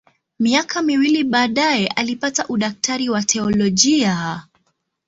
[0.39, 4.43] Miaka miwili baadaye alipata udaktari wa teolojia.